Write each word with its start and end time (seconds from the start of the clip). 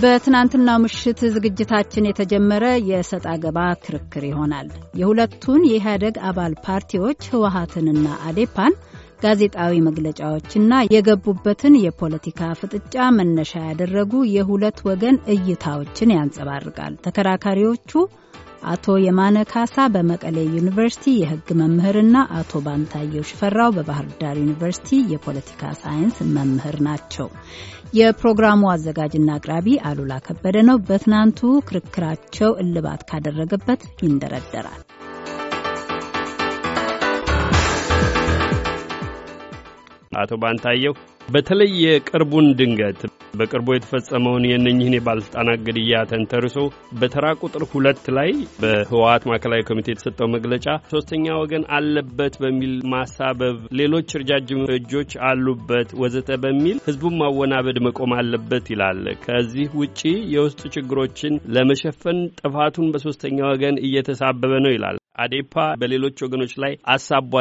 በትናንትናው 0.00 0.76
ምሽት 0.82 1.20
ዝግጅታችን 1.34 2.06
የተጀመረ 2.08 2.64
የሰጥቶ 2.88 3.24
ገባ 3.32 3.58
ክርክር 3.84 4.24
ይሆናል። 4.28 4.68
የሁለቱን 5.00 5.62
የኢህአዴግ 5.66 6.16
አባል 6.28 6.52
ፓርቲዎች 6.66 7.20
ህወሀትንና 7.32 8.06
አዴፓን 8.28 8.74
ጋዜጣዊ 9.22 9.80
መግለጫዎችና 9.86 10.72
የገቡበትን 10.94 11.76
የፖለቲካ 11.80 12.50
ፍጥጫ 12.60 13.06
መነሻ 13.16 13.52
ያደረጉ 13.64 14.22
የሁለት 14.34 14.78
ወገን 14.88 15.18
እይታዎችን 15.34 16.14
ያንጸባርቃል። 16.16 16.94
ተከራካሪዎቹ 17.06 17.90
አቶ 18.64 18.94
የማነ 19.00 19.38
ካሳ 19.50 19.74
በመቀሌ 19.94 20.36
ዩኒቨርሲቲ 20.54 21.04
የህግ 21.18 21.48
መምህርና 21.60 22.16
አቶ 22.38 22.60
ባንታየው 22.64 23.26
ሽፈራው 23.28 23.70
በባህር 23.76 24.06
ዳር 24.20 24.36
ዩኒቨርሲቲ 24.42 24.98
የፖለቲካ 25.12 25.70
ሳይንስ 25.80 26.16
መምህር 26.34 26.76
ናቸው። 26.86 27.28
የፕሮግራሙ 27.98 28.62
አዘጋጅና 28.72 29.28
አቅራቢ 29.36 29.76
አሉላ 29.88 30.14
ከበደ 30.26 30.56
ነው። 30.68 30.78
በትናንቱ 30.88 31.40
ክርክራቸው 31.68 32.50
እልባት 32.64 33.02
ካደረገበት 33.10 33.84
ይንደረደራል። 34.02 34.82
አቶ 40.18 40.32
ባንታየው 40.42 40.94
በተለይ 41.28 41.72
የቅርቡን 41.84 42.46
ድንገት 42.58 43.00
በቅርቡ 43.38 43.68
የተፈጸመውን 43.74 44.46
የእነኝህን 44.48 44.96
የባለስልጣናት 44.96 45.62
ግድያ 45.66 46.02
ተንተርሶ 46.10 46.56
በተራ 47.00 47.26
ቁጥር 47.42 47.64
ሁለት 47.72 48.04
ላይ 48.18 48.30
በህወሀት 48.62 49.26
ማዕከላዊ 49.30 49.62
ኮሚቴ 49.68 49.86
የተሰጠው 49.92 50.28
መግለጫ 50.34 50.66
ሶስተኛ 50.92 51.26
ወገን 51.40 51.64
አለበት 51.78 52.34
በሚል 52.42 52.74
ማሳበብ፣ 52.92 53.58
ሌሎች 53.80 54.08
እርጃጅም 54.18 54.62
እጆች 54.78 55.12
አሉበት 55.28 55.90
ወዘተ 56.02 56.30
በሚል 56.44 56.78
ህዝቡን 56.88 57.18
ማወናበድ 57.20 57.78
መቆም 57.88 58.14
አለበት 58.18 58.66
ይላል። 58.72 58.86
ከዚህ 59.24 59.68
ውጪ 59.80 60.00
የውስጥ 60.34 60.62
ችግሮችን 60.76 61.34
ለመሸፈን 61.54 62.20
ጥፋቱን 62.40 62.92
በሶስተኛ 62.94 63.38
ወገን 63.52 63.82
እየተሳበበ 63.86 64.54
ነው 64.64 64.72
ይላል። 64.74 64.96
አዴፓ 65.20 65.52
በሌሎች 65.80 66.16
ወገኖች 66.24 66.52
ላይ 66.62 66.72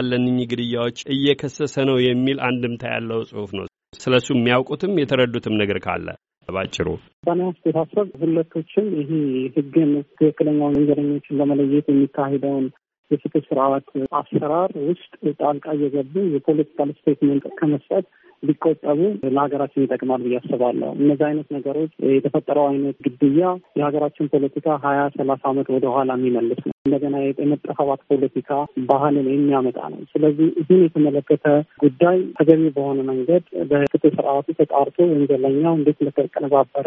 ለእነኚህ 0.09 0.49
ግድያዎች 0.51 0.99
እየከሰሰ 1.13 1.75
ነው 1.89 1.97
የሚል 2.05 2.37
አንድምታ 2.47 2.83
ያለው 2.93 3.19
ጽሁፍ 3.29 3.51
ነው። 3.57 3.65
ስለ 4.07 4.17
እሱ 4.21 4.29
የሚያውቁትም 4.33 4.91
የተረዱትም 4.99 5.55
ነገር 5.61 5.77
ካለ 5.85 6.05
ባጭሩ። 6.47 6.87
በኔ 7.27 7.39
አስተሳሰብ 7.47 8.07
ሁለቶችም 8.21 8.85
ይሄ 8.99 9.09
ህግን 9.55 9.89
ትክክለኛውን 10.11 10.77
ወንጀለኞችን 10.77 11.37
ለመለየት 11.39 11.87
የሚካሄደውን 11.91 12.67
የፍትህ 13.11 13.43
ስርዓት 13.49 13.87
አሰራር 14.19 14.71
ውስጥ 14.87 15.11
ጣልቃ 15.39 15.65
እየገቡ 15.75 16.15
የ 16.35 16.45
political 16.45 16.89
statement 16.97 17.43
ከመስጠት 17.59 18.05
ሊቆጠቡ 18.43 18.99
ለሀገራችን 19.27 19.83
ይጠቅማል 19.83 20.21
ብዬ 20.25 20.37
አስባለሁ። 20.41 20.89
እነዚህ 20.99 21.25
አይነት 21.27 21.47
ነገሮች 21.55 21.91
የተፈጠረው 22.11 22.65
አይነት 22.69 22.97
ግድያ 23.07 23.45
የሀገራችን 23.79 24.31
ፖለቲካ 24.33 24.77
ሀያ 24.83 25.01
ሰላሳ 25.15 25.43
ዓመት 25.51 25.69
ወደኋላ 25.75 26.11
የሚመልስ 26.17 26.61
ነው። 26.63 26.73
እንደገና 26.87 27.15
የመጠፋፋት 27.39 28.01
ፖለቲካ 28.11 28.49
ባህልን 28.89 29.27
የሚያመጣ 29.31 29.79
ነው። 29.93 30.01
ስለዚህ 30.13 30.47
ይህን 30.59 30.83
የተመለከተ 30.85 31.45
ጉዳይ 31.83 32.17
ተገቢ 32.37 32.69
በሆነ 32.77 32.99
መንገድ 33.09 33.43
በፍትህ 33.71 34.15
ስርዓቱ 34.17 34.47
ተጣርቶ 34.59 34.97
ወንጀለኛው 35.11 35.75
እንዴት 35.79 35.99
እንደተቀነባበረ 36.03 36.85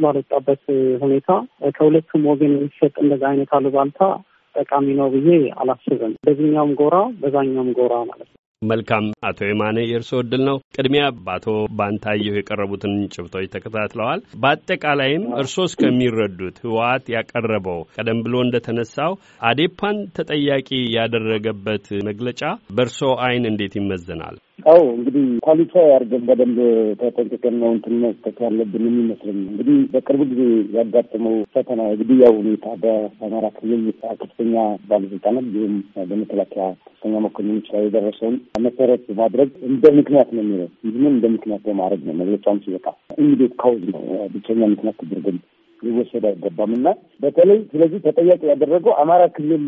ባልወጣበት 0.00 0.62
ሁኔታ 1.02 1.30
ከሁለቱም 1.76 2.24
ወገን 2.30 2.52
የሚሰጥ 2.56 2.94
እንደዚህ 3.02 3.28
አይነት 3.30 3.52
አሉባልታ 3.58 4.00
ጠቃሚ 4.54 4.86
ነው 4.98 5.08
ብዬ 5.14 5.30
አላስብም። 5.60 6.14
በዚህኛውም 6.26 6.72
ጎራ 6.80 6.96
በዛኛውም 7.20 7.70
ጎራ 7.78 7.94
ማለት 8.02 8.28
ነው። 8.28 8.38
መልካም 8.62 9.04
አቶ 9.28 9.38
የማነ 9.48 9.78
የእርስዎ 9.84 10.18
እድል 10.22 10.42
ነው። 10.48 10.56
ቅድሚያ 10.76 11.04
በአቶ 11.18 11.46
ባንታየሁ 11.78 12.34
የቀረቡትን 12.36 12.94
ጭብጦች 13.14 13.46
ተከታትለዋል። 13.54 14.20
በአጠቃላይም 14.42 15.24
እርስዎ 15.40 15.64
እስከሚረዱት 15.68 16.56
ህወሓት 16.64 17.06
ያቀረበው 17.14 17.80
ቀደም 17.96 18.20
ብሎ 18.24 18.34
እንደተነሳው 18.46 19.14
አዴፓን 19.48 19.98
ተጠያቂ 20.18 20.68
ያደረገበት 20.96 21.86
መግለጫ 22.08 22.42
በእርስዎ 22.72 23.12
አይን 23.26 23.46
እንዴት 23.50 23.76
ይመዘናል? 23.80 24.36
አዎ 24.68 24.80
እንግዲህ 24.94 25.24
ኳሊፋይ 25.44 25.88
አድርገን 25.92 26.22
በደንብ 26.28 26.56
ተጠንቅቀን 27.00 27.54
ነው 27.60 27.68
እንትን 27.74 27.94
መስጠት 28.02 28.38
ያለብን 28.44 28.84
የሚመስለኝ። 28.88 29.38
እንግዲህ 29.44 29.76
በቅርብ 29.92 30.22
ጊዜ 30.30 30.40
ያጋጠመው 30.76 31.36
ፈተና 31.54 31.80
የግድያው 31.90 32.34
ሁኔታ 32.38 32.66
በአማራ 32.82 33.46
ክልል 33.56 33.84
ከፍተኛ 34.22 34.54
ባለስልጣናት 34.90 35.44
እንዲሁም 35.44 35.74
በመከላከያ 36.10 36.64
ከፍተኛ 36.88 37.20
መኮንኖች 37.26 37.68
ላይ 37.74 37.84
የደረሰውን 37.86 38.36
መሰረት 38.66 39.04
ማድረግ 39.20 39.52
እንደ 39.68 39.92
ምክንያት 39.98 40.32
ነው 40.34 40.42
የሚለው 40.44 40.68
ይህንን 40.86 41.12
እንደ 41.12 41.28
ምክንያት 41.36 41.62
በማድረግ 41.68 42.02
ነው 42.08 42.16
መግለጫውም 42.20 42.60
ሲበቃ 42.64 42.86
ኢሚዲየት 43.18 43.54
ካውዝ 43.62 43.86
ነው 43.94 44.02
ብቸኛ 44.34 44.60
ምክንያት 44.72 44.98
ተደርገን 45.02 45.38
ሊወሰድ 45.82 46.24
አይገባም 46.28 46.72
እና 46.76 46.88
በተለይ 47.20 47.58
ስለዚህ 47.72 48.00
ተጠያቂ 48.06 48.42
ያደረገው 48.50 48.94
አማራ 49.02 49.22
ክልል 49.36 49.64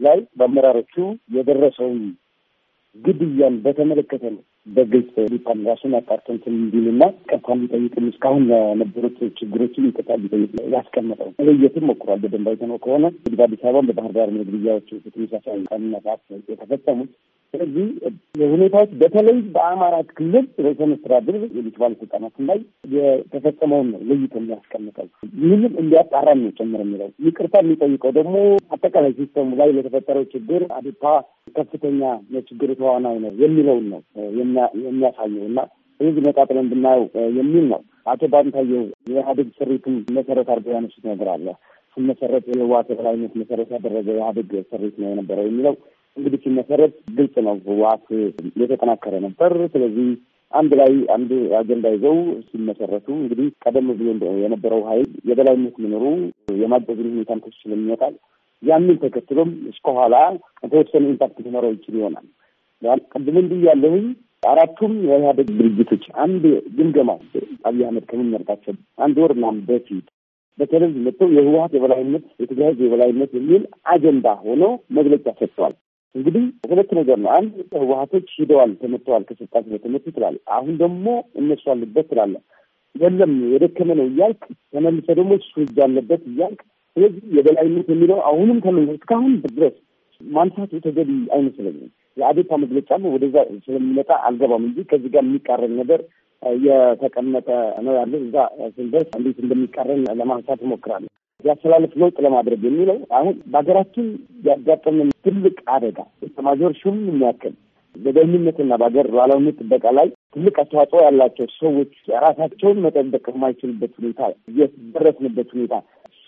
ላይ 0.00 0.18
በአመራሮቹ 0.38 0.94
የደረሰውን 1.36 2.00
ግድያን 2.96 3.54
በተመለከተ 3.64 4.22
ነው። 4.32 4.42
በግልጽ 4.66 5.12
ሊፓን 5.32 5.60
ራሱን 5.68 5.92
አጣርተንትን 5.98 6.54
እንዲልና 6.56 7.02
ቀጥታ 7.28 7.54
ሊጠይቅም 7.60 8.06
እስካሁን 8.10 8.44
የነበሩት 8.50 9.18
ችግሮችን 9.38 9.86
ይቅርታ 9.88 10.18
ሊጠይቅ 10.22 10.50
ያስቀመጠው 10.74 11.30
መለየትም 11.40 11.86
ሞክሯል። 11.90 12.20
በደንብ 12.24 12.48
አይተነው 12.52 12.78
ከሆነ 12.84 13.04
እንግዲህ 13.12 13.38
በአዲስ 13.40 13.62
አበባም 13.64 13.88
በባህር 13.90 14.12
ዳር 14.16 14.30
ግድያዎች 14.48 14.88
በተመሳሳይ 15.04 15.58
ቀንና 15.70 15.94
የተፈጸሙት 16.48 17.12
ስለዚህ 17.54 17.86
ሁኔታዎች 18.50 18.90
በተለይ 19.00 19.38
በአማራ 19.54 19.94
ክልል 20.10 20.44
ርዕሰ 20.64 20.80
መስተዳድር 20.90 21.36
ሌሎች 21.54 21.76
ባለስልጣናትን 21.80 22.44
ላይ 22.50 22.58
የተፈጸመውን 22.94 23.88
ነው 23.92 24.00
ለይቶ 24.10 24.34
የሚያስቀምጠው። 24.38 25.06
ይህንም 25.40 25.72
እንዲያጣራ 25.82 26.28
ነው 26.40 26.52
ጭምር 26.58 26.82
የሚለው 26.84 27.08
ይቅርታ 27.26 27.54
የሚጠይቀው 27.62 28.12
ደግሞ 28.18 28.36
አጠቃላይ 28.76 29.12
system 29.18 29.42
ኡ 29.42 29.50
ላይ 29.60 29.70
ለተፈጠረው 29.76 30.26
ችግር 30.34 30.64
አዴፓ 30.78 31.02
ከፍተኛ 31.56 32.02
የችግሩ 32.36 32.70
ተዋናይ 32.80 33.18
ነው 33.24 33.32
የሚለውን 33.42 33.86
ነው 33.92 34.02
የሚያሳየው 34.86 35.44
እና 35.50 35.60
ስለዚህ 36.00 36.22
ነጣጥለን 36.26 36.68
ብናየው 36.68 37.06
የሚል 37.38 37.64
ነው። 37.72 37.80
አቶ 38.06 38.22
ባንታየው 38.32 38.84
የኢህአዴግ 39.08 39.48
ስሪቱን 39.58 39.96
መሰረት 40.16 40.48
አድርገው 40.52 40.74
ያነሱት 40.76 41.04
ነገር 41.10 41.28
አለ። 41.34 41.46
ሲመሰረት 41.96 42.44
የህወሓት 42.50 42.88
የበላይነት 42.92 43.32
መሰረት 43.40 43.68
ያደረገ 43.74 44.06
የኢህአዴግ 44.12 44.50
ስሪት 44.70 44.94
ነው 45.02 45.08
የነበረው 45.10 45.46
የሚለው 45.48 45.74
እንግዲህ 46.16 46.38
ሲመሰረት 46.44 46.94
ግልጽ 47.16 47.34
ነው። 47.46 47.56
ህወሓት 47.66 48.06
የተጠናከረ 48.62 49.14
ነበር። 49.26 49.52
ስለዚህ 49.74 50.08
አንድ 50.52 50.72
ላይ 50.80 50.92
አንድ 51.14 51.30
አጀንዳ 51.58 51.86
ይዘው 51.94 52.16
ሲመሰረቱ 52.48 53.06
እንግዲህ 53.18 53.48
ቀደም 53.64 53.88
ብሎ 53.98 54.08
የነበረው 54.40 54.80
ኃይል 54.88 55.10
የበላይነት 55.28 55.76
መኖሩ 55.84 56.04
የማገዝን 56.62 57.10
ሁኔታን 57.12 57.42
ከሱ 57.44 57.56
ስለሚመጣል 57.62 58.14
ያንን 58.62 58.96
ተከትሎም 59.02 59.50
እስከኋላ 59.70 60.14
የተወሰነ 60.64 61.04
impact 61.12 61.36
ሊኖረው 61.44 61.72
ይችል 61.76 61.94
ይሆናል። 62.00 62.26
ቅድም 63.12 63.36
እንዲህ 63.40 63.60
ያለሁኝ 63.68 64.04
አራቱም 64.42 64.92
የኢህአዴግ 65.06 65.48
ድርጅቶች 65.58 66.04
አንድ 66.24 66.44
ግምገማ 66.76 67.10
አብይ 67.64 67.82
አህመድ 67.86 68.04
ከሚመርጣቸው 68.10 68.74
አንድ 68.98 69.16
ወር 69.22 69.32
ምናምን 69.38 69.60
በፊት 69.68 70.06
በተለይ 70.58 70.90
መጥተው 71.04 71.28
የህወሓት 71.36 71.72
የበላይነት 71.76 72.24
የትግራይ 72.40 72.72
የበላይነት 72.80 73.30
የሚል 73.38 73.62
አጀንዳ 73.92 74.26
ሆኖ 74.44 74.62
መግለጫ 74.98 75.26
ሰጥተዋል። 75.38 75.74
እንግዲህ 76.14 76.44
ሁለት 76.70 76.90
ነገር 76.98 77.18
ነው። 77.20 77.30
አንድ 77.36 77.52
ህወሓቶች 77.80 78.28
ሂደዋል፣ 78.38 78.70
ተመተዋል፣ 78.80 79.22
ከስልጣን 79.28 79.64
ስለተመቱ 79.66 80.04
ትላለህ። 80.16 80.42
አሁን 80.56 80.74
ደግሞ 80.82 81.06
እነሱ 81.40 81.64
አሉበት 81.74 82.08
ትላለህ። 82.10 82.42
የለም 82.94 83.32
የደከመ 83.52 83.90
ነው 83.98 84.06
እያልክ 84.10 84.42
ተመልሰ 84.72 85.08
ደግሞ 85.18 85.32
እሱ 85.40 85.52
እጅ 85.64 85.76
አለበት 85.84 86.22
እያልክ 86.30 86.60
ስለዚህ 86.96 87.22
የበላይነት 87.36 87.88
የሚለው 87.92 88.18
አሁንም 88.28 88.58
ተመልሶ 88.64 88.92
እስካሁን 88.96 89.34
ድረስ 89.50 89.76
ማንሳቱ 90.20 90.80
ተገቢ 90.86 91.10
አይመስለኝም። 91.34 91.90
የአዴፓ 92.16 92.56
መግለጫም 92.62 93.04
ወደዛ 93.12 93.36
ስለሚመጣ 93.64 94.10
አልገባም 94.28 94.64
እንጂ 94.68 94.78
ከዚህ 94.90 95.10
ጋር 95.14 95.22
የሚቃረን 95.24 95.74
ነገር 95.80 96.00
የተቀመጠ 96.64 97.48
ነው 97.86 97.94
ያለ 97.98 98.12
እዛ 98.24 98.36
ስንደርስ 98.76 99.10
እንዴት 99.18 99.38
እንደሚቃረን 99.44 100.02
ለማንሳት 100.20 100.60
እሞክራለሁ። 100.66 101.10
የአስተላለፍ 101.44 101.92
ለውጥ 102.00 102.16
ለማድረግ 102.26 102.62
የሚለው 102.64 102.98
አሁን 103.18 103.34
በሀገራችን 103.52 104.06
ያጋጠመን 104.44 105.10
ትልቅ 105.26 105.56
አደጋ 105.74 105.98
ኤታማዦር 106.26 106.74
ሹም 106.80 106.98
የሚያክል 107.10 107.54
በደህንነትና 107.96 108.72
በሀገር 108.80 109.06
ሉዓላዊነት 109.12 109.56
ጥበቃ 109.60 109.86
ላይ 109.96 110.08
ትልቅ 110.34 110.54
አስተዋጽኦ 110.62 111.00
ያላቸው 111.06 111.46
ሰዎች 111.56 111.92
ራሳቸውን 112.24 112.82
መጠበቅ 112.84 113.24
የማይችልበት 113.32 113.92
ሁኔታ 114.00 114.20
የደረስንበት 114.58 115.48
ሁኔታ 115.56 115.74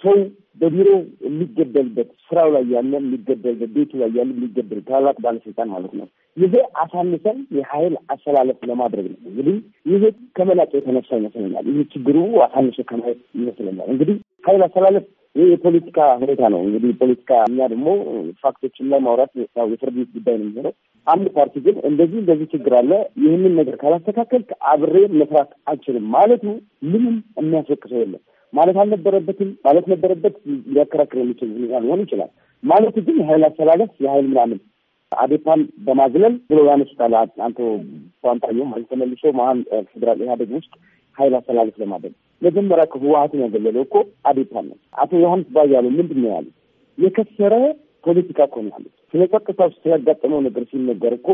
ሰው 0.02 0.16
በቢሮ 0.60 0.88
የሚገደልበት 1.26 2.08
ስራው 2.26 2.48
ላይ 2.54 2.64
ያለ 2.72 2.92
የሚገደልበት 2.98 3.70
ቤቱ 3.76 3.92
ላይ 4.00 4.10
ያለ 4.18 4.28
የሚገደል 4.34 4.80
ታላላቅ 4.88 5.16
ባለስልጣን 5.24 5.68
ማለት 5.68 5.92
ነው። 6.00 6.06
ይሄ 6.36 6.52
አሳንሰን 6.82 7.38
የሀይል 7.56 7.94
አሰላለፍ 8.14 8.60
ለማድረግ 8.70 9.06
ነው። 9.12 9.18
እንግዲህ 9.30 9.56
ይሄ 9.92 10.02
ከመላቅ 10.36 10.70
የተነሳ 10.74 11.10
ይመስለኛል። 11.20 11.66
ይህ 11.70 11.88
ችግሩ 11.94 12.16
አሳንሶ 12.46 12.84
ከማየት 12.90 13.20
ይመስለኛል። 13.40 13.88
እንግዲህ 13.94 14.16
ሀይል 14.44 14.62
አሰላለፍ 14.68 15.06
የፖለቲካ 15.44 15.98
ሁኔታ 16.22 16.42
ነው። 16.54 16.60
እንግዲህ 16.64 16.90
ፖለቲካ 17.00 17.32
እኛ 17.48 17.68
ደግሞ 17.72 17.86
ፋክቶችን 18.42 18.88
ላይ 18.92 19.00
ማውራት 19.00 19.32
የፍርድ 19.70 19.94
ቤት 19.96 20.10
ጉዳይ 20.16 20.36
ነው 20.36 20.46
የሚሆነው። 20.46 20.74
አንድ 21.06 21.26
ፓርቲ 21.36 21.54
ግን 21.64 21.76
እንደዚህ 21.88 22.18
እንደዚህ 22.18 22.48
ችግር 22.52 22.72
አለ፣ 22.80 22.90
ይህንን 23.22 23.54
ነገር 23.60 23.76
ካላስተካከል 23.80 24.42
አብሬ 24.72 24.96
መስራት 25.20 25.50
አልችልም 25.70 26.04
ማለቱ 26.14 26.44
ምንም 26.90 27.16
የሚያስወቅሰው 27.40 27.98
የለም። 28.02 28.22
ማለት 28.52 28.76
አልነበረበትም 28.76 29.50
ማለት 29.66 29.86
ነበረበት 29.92 30.34
ሊያከራክር 30.72 31.18
የሚችል 31.20 31.50
ሁኔታ 31.56 31.80
ሊሆን 31.84 32.02
ይችላል። 32.04 32.30
ማለት 32.62 32.96
ግን 33.06 33.16
የሀይል 33.20 33.44
አሰላለፍ 33.48 33.92
የሀይል 34.04 34.26
ምናምን 34.32 34.58
አዴፓን 35.12 35.60
በማግለል 35.86 36.34
ብሎ 36.50 36.58
ያነሱታል። 36.68 37.14
አቶ 37.46 37.58
ባንታየው 38.24 38.66
ማለት 38.70 38.86
ተመልሶ 38.92 39.32
መሀል 39.38 39.58
ፌዴራል 39.90 40.20
ኢህአዴግ 40.24 40.50
ውስጥ 40.58 40.72
ሀይል 41.16 41.34
አሰላለፍ 41.38 41.76
ለማድረግ 41.82 42.12
መጀመሪያ 42.42 42.84
ህወሀትን 42.94 43.42
ያገለለው 43.44 43.82
እኮ 43.86 43.96
አዴፓን 44.30 44.64
ነው። 44.70 44.78
አቶ 45.02 45.10
ዮሐንስ 45.24 45.48
ቧያለው 45.56 45.86
ምንድን 45.98 46.20
ነው 46.22 46.30
ያሉት? 46.34 46.54
የከሰረ 46.98 47.54
ፖለቲካ 48.04 48.40
እኮ 48.48 48.56
ነው 48.64 48.72
ያሉት። 48.74 48.94
ስለ 49.12 49.22
ጸጥታ 49.32 49.60
ውስጥ 49.68 49.78
ስላጋጠመው 49.84 50.40
ነገር 50.46 50.64
ሲነገር 50.70 51.14
እኮ 51.18 51.28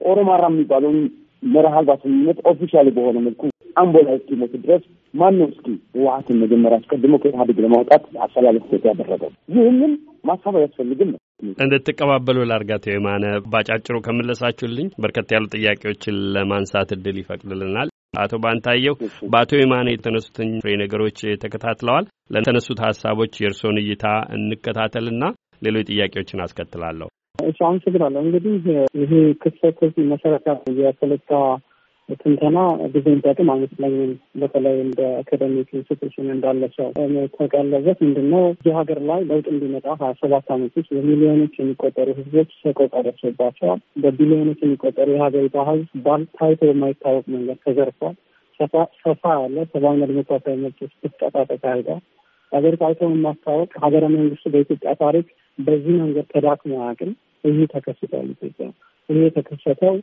ኦሮማራ 0.00 0.44
የሚባለውን 0.50 0.98
መርህ 1.46 1.74
አልባ 1.78 1.92
ስምምነት 2.02 2.38
officially 2.50 2.88
በሆነ 2.96 3.18
መልኩ 3.26 3.42
አምቦ 3.76 3.94
ላይ 4.06 4.16
እስኪሞት 4.18 4.52
ድረስ 4.64 4.82
ማን 5.14 5.34
ነው 5.38 5.46
እስኪ 5.50 5.66
ህወሀትን 5.94 6.40
መጀመሪያ 6.42 6.78
አስቀድሞ 6.80 7.14
ከኢህአዴግ 7.22 7.58
ለማውጣት 7.64 8.04
አሰላለፍ 8.24 8.64
ሴት 8.70 8.84
ያደረገው? 8.90 9.30
ይህንን 9.54 9.92
ማሳብ 10.28 10.54
አያስፈልግም 10.60 11.10
ነው 11.12 11.20
እንድትቀባበሉ 11.58 12.38
ላርጋቶ 12.50 12.84
የማነ 12.92 13.24
ባጫጭሩ 13.52 13.96
ከመለሳችሁልኝ 14.06 14.88
በርከት 15.02 15.32
ያሉ 15.34 15.46
ጥያቄዎችን 15.56 16.16
ለማንሳት 16.36 16.92
እድል 16.96 17.16
ይፈቅድልናል። 17.20 17.88
አቶ 18.16 18.34
ባንታየው 18.42 18.94
በአቶ 19.30 19.52
የማነ 19.58 19.88
የተነሱትን 19.92 20.50
ፍሬ 20.62 20.72
ነገሮች 20.82 21.20
ተከታትለዋል። 21.44 22.04
ለተነሱት 22.34 22.80
ሀሳቦች 22.86 23.32
የእርስዎን 23.38 23.80
እይታ 23.82 24.04
እንከታተልና 24.36 25.24
ሌሎች 25.62 25.88
ጥያቄዎችን 25.92 26.42
አስከትላለሁ። 26.44 27.08
እሺ፣ 27.44 27.58
አመሰግናለሁ። 27.68 28.20
እንግዲህ 28.26 28.54
ይሄ 29.02 29.12
ክስተት 29.42 29.78
መሰረታዊ 30.12 30.58
የፖለቲካ 30.80 31.32
ትንተና 32.14 32.58
ብዙ 32.92 33.04
የሚጠቅም 33.06 33.48
አይመስለኝም። 33.52 34.10
በተለይ 34.40 34.76
እንደ 34.82 35.00
academic 35.20 35.68
institution 35.74 36.26
እንዳለ 36.34 36.66
ሰው 36.74 36.88
ተቀለበት 37.36 37.98
ምንድን 38.04 38.26
ነው 38.32 38.42
እዚህ 38.50 38.72
ሀገር 38.78 38.98
ላይ 39.10 39.20
ለውጥ 39.30 39.46
እንዲመጣ 39.52 39.86
ሀያ 40.00 40.10
ሰባት 40.20 40.48
አመት 40.54 40.74
ውስጥ 40.78 40.90
በሚሊዮኖች 40.96 41.54
የሚቆጠሩ 41.58 42.08
ህዝቦች 42.18 42.50
ሰቆቃ 42.60 42.94
ደርሶባቸዋል። 43.06 43.80
በቢሊዮኖች 44.02 44.60
የሚቆጠሩ 44.64 45.08
የሀገሪቷ 45.14 45.56
ህዝብ 45.70 45.88
ባል 46.06 46.24
ታይቶ 46.38 46.60
የማይታወቅ 46.70 47.24
መንገድ 47.34 47.60
ተዘርፏል። 47.66 48.14
ሰፋ 49.00 49.22
ያለ 49.36 49.56
ሰብአዊና 49.72 50.04
ዲሞክራሲያዊ 50.10 50.58
መብቶች 50.64 50.92
ጥሰት 51.02 51.36
ተካሂዷል። 51.50 52.02
ሀገሪቷ 52.52 52.82
ታይቶ 52.88 53.02
በማይታወቅ 53.10 53.70
ሀገረ 53.84 54.04
መንግስቱ 54.14 54.50
በኢትዮጵያ 54.54 54.92
ታሪክ 55.00 55.26
በዚህ 55.58 55.94
መንገድ 56.02 56.26
ተዳክሞ 56.34 56.72
አያውቅም። 56.80 57.12
ይህ 57.44 57.64
ተከስቷል። 57.72 58.28
ኢትዮጵያ 58.34 58.66
ይህ 59.08 59.18
የተከሰተው 59.24 59.94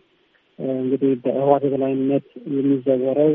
እንግዲህ 0.76 1.12
በህወሓት 1.24 1.64
የበላይነት 1.68 2.28
የሚዘወረው 2.56 3.32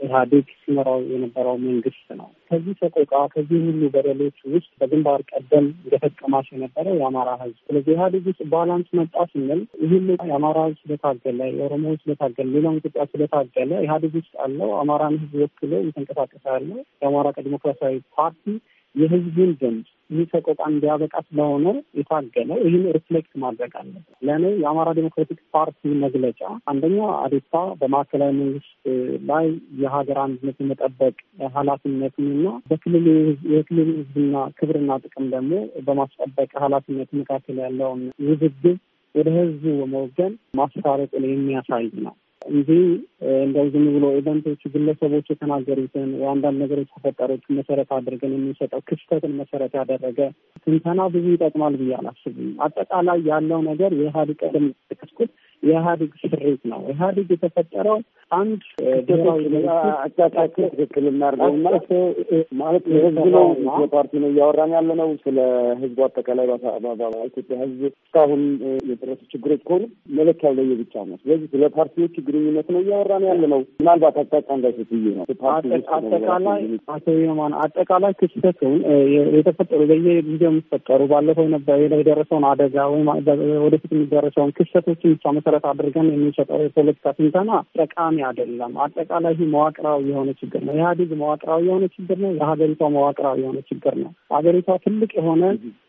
ኢህአዴግ 0.00 0.48
ሲመራው 0.58 0.98
የነበረው 1.12 1.56
መንግስት 1.62 2.08
ነው። 2.18 2.28
ከዚህ 2.48 2.74
ሰቆቃ 2.82 3.12
ከዚህ 3.32 3.58
ሁሉ 3.66 3.80
በደሎች 3.94 4.36
ውስጥ 4.52 4.70
በግንባር 4.80 5.20
ቀደም 5.30 5.66
ገፈት 5.92 6.15
ቀማሽ 6.15 6.46
የነበረው 6.52 6.94
የአማራ 6.98 7.30
ህዝብ። 7.40 7.56
ስለዚህ 7.66 7.92
ኢህአዴግ 7.94 8.24
ውስጥ 8.30 8.42
balance 8.52 8.88
መጣ 8.98 9.24
ስንል 9.32 9.62
ይህን 9.84 10.06
የአማራ 10.30 10.58
ህዝብ 10.66 10.78
ስለታገለ፣ 10.84 11.40
የኦሮሞ 11.52 11.84
ህዝብ 11.90 12.02
ስለታገለ፣ 12.04 12.48
ሌላውን 12.56 12.80
ኢትዮጵያ 12.82 13.06
ስለታገለ 13.12 13.70
ኢህአዴግ 13.86 14.14
ውስጥ 14.20 14.32
ያለው 14.42 14.70
አማራን 14.82 15.16
ህዝብ 15.22 15.34
ወክሎ 15.44 15.72
እየተንቀሳቀሰ 15.82 16.44
ያለው 16.56 16.78
የአማራ 17.02 17.26
ዲሞክራሲያዊ 17.48 17.96
ፓርቲ 18.16 18.44
የህዝቡን 18.94 19.50
ድምፅ 19.60 19.88
ይህ 20.10 20.26
ሰቆቃ 20.32 20.60
እንዲያበቃ 20.70 21.14
ስለሆነ 21.26 21.66
የታገለ 21.98 22.50
ይህን 22.62 22.84
reflect 22.96 23.32
ማድረግ 23.42 23.72
አለበት። 23.80 24.14
ለእኔ 24.26 24.44
የአማራ 24.62 24.88
Democratic 24.98 25.40
Party 25.54 25.90
መግለጫ 26.04 26.40
አንደኛ 26.72 26.98
አዴፓ 27.22 27.52
በማዕከላዊ 27.80 28.32
መንግስት 28.38 28.70
ላይ 29.30 29.46
የሀገር 29.82 30.20
አንድነት 30.24 30.58
የመጠበቅ 30.62 31.16
ኃላፊነትንና 31.58 32.46
በክልሉ 32.70 33.06
የክልሉ 33.54 33.88
ህዝብና 33.98 34.44
ክብርና 34.60 35.00
ጥቅም 35.04 35.26
ደግሞ 35.34 35.52
በማስጠበቅ 35.88 36.50
ኃላፊነት 36.64 37.10
መካከል 37.20 37.58
ያለውን 37.64 38.00
ውዝግብ 38.28 38.78
ወደ 39.14 39.28
ህዝቡ 39.36 39.64
በመወገን 39.78 40.32
ማስታረቅን 40.58 41.24
የሚያሳይ 41.28 41.86
ነው 42.06 42.14
እንጂ 42.42 42.68
እንደው 43.38 43.66
ዝም 43.72 43.86
ብሎ 43.94 44.04
event 44.16 44.42
ኦቹ 44.42 44.62
ግለሰቦች 44.74 45.26
የተናገሩትን 45.30 46.10
የአንዳንድ 46.20 46.58
ነገሮች 46.62 46.88
ተፈጠሮችን 46.94 47.56
መሰረት 47.58 47.90
አድርገን 47.96 48.34
የሚሰጠው 48.36 48.80
ክስተትን 48.88 49.32
መሰረት 49.40 49.72
ያደረገ 49.78 50.18
ትንተና 50.64 51.08
ብዙ 51.14 51.26
ይጠቅማል 51.34 51.76
ብዬ 51.80 51.92
አላስብም። 51.98 52.50
አጠቃላይ 52.66 53.20
ያለው 53.30 53.60
ነገር 53.68 53.92
የኢህአዴግ 53.98 54.38
ቀደም 54.42 54.66
ጠቀስኩት 54.88 55.32
የኢህአዴግ 55.62 56.12
ስሪት 56.22 56.62
ነው። 56.72 56.80
ኢህአዴግ 56.92 57.28
የተፈጠረው 57.34 57.98
አንድ 58.30 58.62
አጫቃቂ 59.98 60.56
ትክክል 60.72 61.04
እናድርገውና 61.10 61.68
ማለት 62.60 62.84
የህዝብ 62.92 63.26
ነው 63.34 63.46
የፓርቲ 63.82 64.12
ነው 64.22 64.28
እያወራን 64.32 64.72
ያለ 64.76 64.90
ነው። 65.00 65.10
ስለ 65.24 65.38
ህዝቡ 65.80 65.98
አጠቃላይ 66.06 66.46
ኢትዮጵያ 67.28 67.56
ህዝብ 67.62 67.80
እስካሁን 67.90 68.42
የደረሱ 68.90 69.20
ችግሮች 69.32 69.62
ከሆኑ 69.68 69.84
መለኪያው 70.18 70.54
ለየ 70.58 70.76
ብቻ 70.82 71.04
ነው። 71.08 71.18
ስለዚህ 71.22 71.48
ስለ 71.54 71.70
ፓርቲዎች 71.76 72.16
ግንኙነት 72.28 72.68
ነው 72.74 72.82
እያወራን 72.84 73.26
ያለ 73.30 73.42
ነው። 73.54 73.62
ምናልባት 73.80 74.18
አቅጣጫ 74.22 74.48
እንዳይሰት 74.58 74.92
ነው። 75.12 75.24
አጠቃላይ 75.96 76.60
አቶ 76.94 77.06
የማን 77.22 77.54
አጠቃላይ 77.64 78.14
ክስተቱን 78.20 78.76
የተፈጠሩ 79.38 79.80
በየጊዜው 79.90 80.50
የሚፈጠሩ 80.50 81.02
ባለፈው 81.12 81.46
የደረሰውን 81.98 82.46
አደጋ 82.50 82.76
ወይም 82.92 83.08
ወደፊት 83.64 83.90
የሚደረሰውን 83.94 84.54
ክስተቶችን 84.58 85.14
ብቻ 85.14 85.24
መሰረት 85.48 85.66
አድርገን 85.70 86.08
የሚሰጠው 86.10 86.58
የፖለቲካ 86.62 87.12
ትንተና 87.16 87.50
ጠቃሚ 87.76 88.16
አይደለም። 88.28 88.72
አጠቃላይ 88.84 89.34
መዋቅራዊ 89.52 90.00
የሆነ 90.10 90.30
ችግር 90.40 90.60
ነው። 90.66 90.74
ኢህአዴግ 90.76 91.10
መዋቅራዊ 91.20 91.62
የሆነ 91.68 91.84
ችግር 91.94 92.18
ነው። 92.24 92.32
የሀገሪቷ 92.34 92.80
መዋቅራዊ 92.96 93.36
የሆነ 93.42 93.60
ችግር 93.70 93.94
ነው። 94.02 94.10
ሀገሪቷ 94.34 94.76
ትልቅ 94.84 95.10
የሆነ 95.18 95.42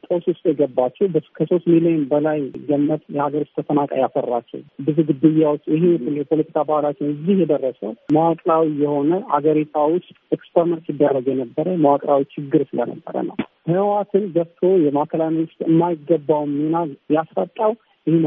ጦስ 0.07 0.23
ውስጥ 0.29 0.43
የገባችው 0.49 1.07
ከሶስት 1.37 1.65
ሚሊዮን 1.73 2.05
በላይ 2.11 2.39
ገመት 2.69 3.03
የሀገር 3.15 3.43
ውስጥ 3.43 3.55
ተፈናቃይ 3.59 4.01
ያፈራቸው 4.03 4.61
ብዙ 4.87 4.97
ግድያዎች፣ 5.09 5.63
ይሄ 5.73 5.83
የፖለቲካ 6.19 6.63
ባህላችን 6.69 7.11
እዚህ 7.13 7.35
የደረሰው 7.43 7.91
መዋቅራዊ 8.15 8.71
የሆነ 8.83 9.11
አገሪቷ 9.37 9.85
ውስጥ 9.95 10.09
experiment 10.31 10.83
ሲደረግ 10.89 11.27
የነበረ 11.33 11.75
መዋቅራዊ 11.85 12.23
ችግር 12.35 12.63
ስለነበረ 12.71 13.15
ነው። 13.29 13.37
ህወሓትን 13.69 14.25
ገፍቶ 14.35 14.61
የማዕከላዊ 14.83 15.29
መንግስት 15.33 15.59
የማይገባውን 15.65 16.51
ሚና 16.57 16.75
ያሳጣው 17.15 17.71
ይህ 18.07 18.17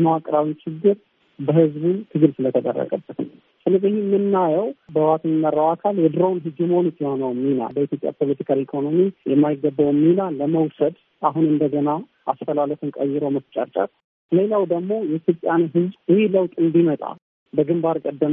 መዋቅራዊ 0.00 0.48
ችግር 0.64 0.96
በህዝቡ 1.38 1.82
ትግል 2.12 2.30
ስለተደረገበት 2.36 3.18
ነው። 3.22 3.32
ስለዚህ 3.66 3.92
የምናየው 4.02 4.66
በህወሓት 4.94 5.22
የሚመራው 5.26 5.68
አካል 5.70 5.96
የድሮውን 6.02 6.38
hegemonic 6.44 6.96
የሆነው 7.02 7.30
ሚና 7.40 7.62
በኢትዮጵያ 7.74 8.10
political 8.20 8.58
economy 8.62 8.98
የማይገባውን 9.30 9.98
ሚና 10.04 10.28
ለመውሰድ 10.38 10.94
አሁን 11.22 11.46
እንደገና 11.52 11.88
አሰላለፍን 12.26 12.90
ቀይሮ 12.98 13.24
መፍጫጫት፣ 13.36 13.90
ሌላው 14.32 14.62
ደግሞ 14.72 14.92
የኢትዮጵያን 15.04 15.64
ህዝብ 15.74 15.90
ይህ 16.12 16.22
ለውጥ 16.34 16.54
እንዲመጣ 16.62 17.02
በግንባር 17.52 17.96
ቀደም 18.04 18.32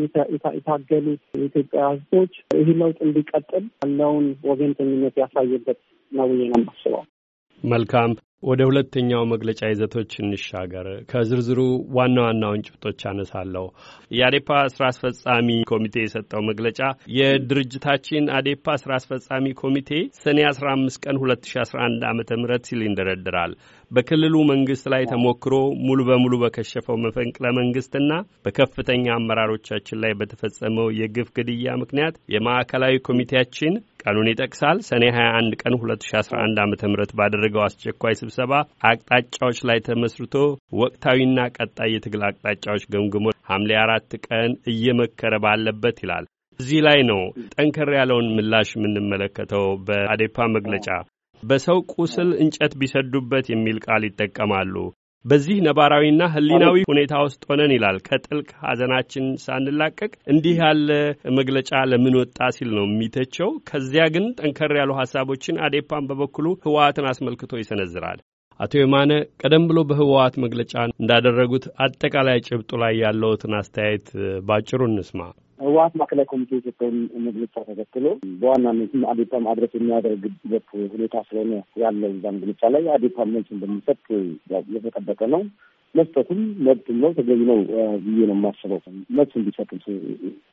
የታገሉት 0.55 1.21
የኢትዮጵያ 1.36 1.81
ህዝቦች 1.91 2.33
ይህ 2.59 2.69
ለውጥ 2.79 2.98
እንዲቀጥል 3.07 3.65
ያለውን 3.81 4.27
ወገንተኝነት 4.50 5.17
ያሳየበት 5.21 5.79
ነው 6.12 6.27
ብዬ 6.31 6.41
ነው 6.45 6.59
የማስበው። 6.59 7.03
መልካም። 7.63 8.13
ወደ 8.43 8.62
ሁለተኛው 8.69 9.23
መግለጫ 9.31 9.62
ይዘቶች 9.69 10.12
እንሻገር። 10.21 10.88
ከዝርዝሩ 11.12 11.59
ዋና 11.97 12.17
ዋናውን 12.25 12.63
ጭብጦች 12.67 13.01
አነሳለሁ። 13.09 13.65
የአዴፓ 14.12 14.50
ስራ 14.73 14.83
አስፈጻሚ 14.91 15.50
ኮሚቴ 15.71 15.95
የሰጠው 16.03 16.41
መግለጫ 16.50 16.79
የድርጅታችን 17.17 18.25
አዴፓ 18.38 18.75
ስራ 18.83 18.91
አስፈጻሚ 19.00 19.45
ኮሚቴ 19.62 19.91
ሰኔ 20.19 20.39
15 20.51 21.00
ቀን 21.05 21.17
2011 21.23 22.07
ዓ 22.09 22.13
ም 22.13 22.59
ሲል 22.67 22.81
ይንደረድራል። 22.88 23.53
በክልሉ 23.93 24.35
መንግስት 24.50 24.85
ላይ 24.93 25.03
ተሞክሮ 25.09 25.55
ሙሉ 25.88 26.00
በሙሉ 26.07 26.33
በከሸፈው 26.43 26.95
መፈንቅለ 27.03 27.45
መንግስትና 27.57 28.12
በከፍተኛ 28.45 29.05
አመራሮቻችን 29.15 30.01
ላይ 30.03 30.13
በተፈጸመው 30.19 30.88
የግፍ 31.00 31.29
ግድያ 31.38 31.75
ምክንያት 31.81 32.15
የማዕከላዊ 32.33 32.95
ኮሚቴያችን 33.07 33.75
ቀኑን 34.03 34.29
ይጠቅሳል 34.31 34.77
ሰኔ 34.89 35.03
21 35.17 35.57
ቀን 35.62 35.75
2011 35.79 36.62
ዓ 36.63 36.89
ም 36.89 36.97
ባደረገው 37.19 37.63
አስቸኳይ 37.67 38.17
ስብሰባ 38.21 38.51
አቅጣጫዎች 38.89 39.59
ላይ 39.69 39.79
ተመስርቶ 39.88 40.35
ወቅታዊና 40.81 41.39
ቀጣይ 41.57 41.91
የትግል 41.95 42.23
አቅጣጫዎች 42.29 42.85
ገምግሞ 42.93 43.25
ሐምሌ 43.50 43.71
አራት 43.83 44.12
ቀን 44.27 44.51
እየመከረ 44.73 45.33
ባለበት 45.45 45.97
ይላል። 46.03 46.25
እዚህ 46.59 46.79
ላይ 46.85 47.00
ነው 47.09 47.21
ጠንከር 47.53 47.89
ያለውን 47.97 48.27
ምላሽ 48.35 48.69
የምንመለከተው። 48.75 49.65
በአዴፓ 49.88 50.45
መግለጫ 50.55 50.88
በሰው 51.43 51.79
ቁስል 51.93 52.29
እንጨት 52.43 52.73
ቢሰዱበት 52.79 53.47
የሚል 53.51 53.79
ቃል 53.85 54.03
ይጠቀማሉ። 54.07 54.75
በዚህ 55.25 55.57
ነባራዊና 55.65 56.23
ሕሊናዊ 56.31 56.77
ሁኔታ 56.89 57.13
ውስጥ 57.25 57.41
ሆነን 57.50 57.73
ይላል 57.75 57.97
ከጥልቅ 58.07 58.50
ሐዘናችን 58.63 59.25
ሳንላቀቅ 59.43 60.12
እንዲህ 60.27 60.57
ያለ 60.63 60.89
መግለጫ 61.38 61.71
ለምን 61.91 62.17
ወጣ 62.21 62.50
ሲል 62.55 62.69
ነው 62.77 62.85
የሚተቸው። 62.88 63.50
ከዚያ 63.69 64.05
ግን 64.15 64.25
ጠንከር 64.39 64.73
ያሉ 64.79 64.91
ሀሳቦችን 65.00 65.62
አዴፓን 65.67 66.07
በበኩሉ 66.09 66.50
ህወሓትን 66.65 67.07
አስመልክቶ 67.12 67.62
ይሰነዝራል። 67.62 68.19
አቶ 68.60 68.74
የማነ 68.79 69.12
ቀደም 69.41 69.63
ብሎ 69.69 69.79
በህወሓት 69.88 70.36
መግለጫ 70.43 70.74
እንዳደረጉት 70.93 71.65
አጠቃላይ 71.83 72.38
ጭብጡ 72.48 72.72
ላይ 72.83 72.93
ያለውትን 73.03 73.53
አስተያየት 73.60 74.07
ባጭሩ 74.48 74.81
እንስማ። 74.89 75.22
ህወሀት 75.60 75.93
ማዕከላዊ 76.00 76.27
ኮሚቴ 76.31 76.50
የሰጠውን 76.57 76.98
መግለጫ 77.25 77.53
ተከትሎ 77.67 78.05
በዋናነትም 78.41 79.03
አዴፓ 79.12 79.39
ማድረስ 79.45 79.72
የሚያደርግበት 79.77 80.65
ሁኔታ 80.93 81.15
ስለሆነ 81.27 81.51
ያለው 81.83 82.10
እዛ 82.15 82.25
መግለጫ 82.38 82.72
ላይ 82.75 82.86
አዴፓ 82.95 83.25
መልስ 83.33 83.50
እንደሚሰጥ 83.55 84.00
የተጠበቀ 84.75 85.22
ነው። 85.36 85.43
መስጠቱም 85.95 86.39
መብትም 86.67 86.98
ነው 87.03 87.12
ተገቢ 87.17 87.41
ነው 87.50 87.57
ብዬ 88.05 88.19
ነው 88.29 88.36
የማስበው። 88.38 88.79
መልስ 89.17 89.33
እንዲሰጥም 89.39 89.79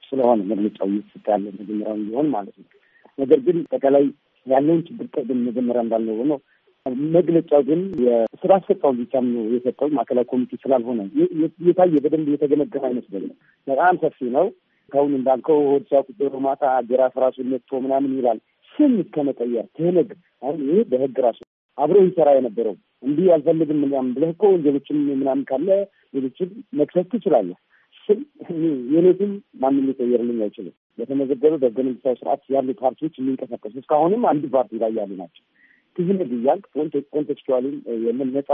ስለሆነ 0.08 0.40
መግለጫው 0.50 0.88
እየተሰጠ 0.90 1.26
ያለ 1.34 1.44
መጀመሪያውን 1.52 2.02
ቢሆን 2.08 2.28
ማለት 2.34 2.56
ነው። 2.60 2.68
ነገር 3.18 3.40
ግን 3.46 3.58
አጠቃላይ 3.66 4.04
ያለውን 4.46 4.82
ችግር 4.86 5.06
ቅድም 5.14 5.40
መጀመሪያ 5.48 5.80
እንዳለው 5.84 6.14
ሆኖ 6.20 6.32
መግለጫው 7.14 7.62
ግን 7.68 7.80
የስራ 8.04 8.50
አስፈጻሚ 8.58 8.94
ብቻም 9.00 9.26
ነው 9.32 9.42
የሰጠው 9.54 9.88
ማዕከላዊ 9.96 10.26
ኮሚቴ 10.30 10.58
ስላልሆነ 10.62 11.00
የታየ 11.66 12.00
በደንብ 12.04 12.28
የተገመገመ 12.32 12.84
አይመስለኝም። 12.88 13.34
በጣም 13.66 13.96
ሰፊ 14.02 14.18
ነው። 14.36 14.46
ካሁን 14.92 15.12
እንዳልከው 15.16 15.58
ሆድ 15.66 15.82
ሲያውቅ 15.90 16.08
ዶሮ 16.20 16.36
ማታ 16.46 16.62
ጅራፍ 16.88 17.14
ራሱን 17.24 17.48
ነጥቶ 17.52 17.80
ምናምን 17.84 18.14
ይላል። 18.18 18.38
ስም 18.74 18.92
እስከ 19.02 19.24
መቀየር 19.28 19.66
ትህነግ 19.76 20.10
አሁን 20.42 20.60
ይህ 20.68 20.80
በህግ 20.90 21.16
ራሱ 21.26 21.40
አብሮ 21.78 21.96
ይሰራ 22.06 22.28
የነበረው 22.36 22.74
እንዲህ 23.02 23.26
አልፈልግም 23.34 23.78
ምናምን 23.84 24.10
ብለህ 24.16 24.30
እኮ 24.34 24.44
ወንጀሎችም 24.52 24.98
ምናምን 25.12 25.44
ካለ 25.50 25.68
ሌሎችን 26.14 26.48
መክሰስ 26.78 27.06
ትችላለህ። 27.12 27.58
ስም 28.08 28.20
የኔ 28.94 29.06
ማንም 29.62 29.86
ሊቀየርልኝ 29.88 30.38
አይችልም። 30.46 30.74
በተመዘገበ 30.98 31.54
በህገ 31.56 31.78
መንግስታዊ 31.86 32.16
ስርዓት 32.20 32.42
ያሉ 32.54 32.68
ፓርቲዎች 32.82 33.14
የሚንቀሳቀሱ 33.18 33.74
እስካሁንም 33.82 34.22
አንድ 34.32 34.44
ፓርቲ 34.54 34.80
ላይ 34.82 34.92
ያሉ 34.98 35.12
ናቸው። 35.20 35.44
ትህነግ 35.96 36.30
እያልክ 36.36 36.64
ኮንቴክስቹዋሊም 37.12 37.76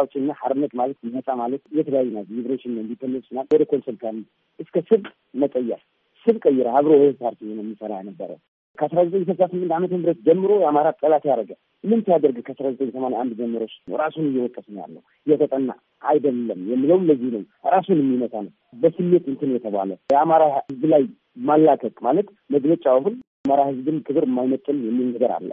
አውጪና 0.00 0.33
ሀርነት 0.40 0.73
ማለት 0.81 0.99
ነጻ 1.09 1.28
ማለት 1.40 1.62
የተለያዩ 1.78 2.09
ናቸው። 2.16 2.35
ሊብሬሽን 2.37 2.81
ኢንዲፐንደንስ 2.83 3.28
ና 3.37 3.45
ወደ 3.50 3.64
ኮንሰልታን 3.73 4.19
እስከ 4.61 4.83
ስብ 4.88 5.05
መቀየር 5.43 5.81
ስብ 6.26 6.37
ቀይረ 6.45 6.69
አብሮ 6.78 6.93
ይህ 7.00 7.16
ፓርቲ 7.21 7.40
የሚሰራ 7.52 7.93
ነበረ። 8.07 8.31
ከአስራ 8.78 8.99
ዘጠኝ 9.07 9.23
ስልሳ 9.26 9.43
ስምንት 9.50 9.71
ዓመተ 9.76 9.93
ምህረት 9.97 10.19
ጀምሮ 10.26 10.50
የአማራ 10.62 10.88
ጠላት 10.99 11.25
ያደረገ 11.28 11.52
ምን 11.85 12.00
ሲያደርግ 12.07 12.38
ከአስራ 12.47 12.66
ዘጠኝ 12.73 12.90
ሰማንያ 12.97 13.21
አንድ 13.23 13.33
ጀምሮ 13.38 13.62
ራሱን 13.97 14.26
እየወቀስ 14.31 14.66
ነው 14.71 14.81
ያለው። 14.83 15.02
የተጠና 15.26 15.71
አይደለም 16.05 16.61
የሚለውም 16.73 17.07
ለዚህ 17.11 17.31
ነው። 17.37 17.43
ራሱን 17.75 18.00
የሚመታ 18.02 18.35
ነው። 18.47 18.52
በስሜት 18.83 19.25
እንትን 19.33 19.52
የተባለ 19.57 19.90
የአማራ 20.12 20.43
ህዝብ 20.59 20.85
ላይ 20.95 21.05
ማላከቅ 21.43 21.97
ማለት 22.07 22.26
መግለጫው 22.55 22.95
አሁን 22.95 23.14
አማራ 23.40 23.62
ህዝብን 23.71 23.99
ክብር 24.07 24.25
የማይመጥን 24.28 24.78
የሚል 24.87 25.09
ነገር 25.11 25.33
አለ 25.37 25.50